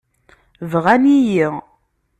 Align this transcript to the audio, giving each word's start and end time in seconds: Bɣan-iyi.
Bɣan-iyi. 0.71 1.47